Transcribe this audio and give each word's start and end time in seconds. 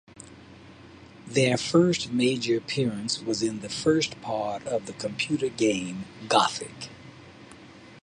Their 1.27 1.57
first 1.57 2.11
major 2.11 2.57
appearance 2.57 3.19
was 3.21 3.43
in 3.43 3.59
the 3.59 3.69
first 3.69 4.19
part 4.19 4.65
of 4.65 4.87
the 4.87 4.93
computer 4.93 5.47
game 5.47 6.05
"Gothic". 6.27 6.89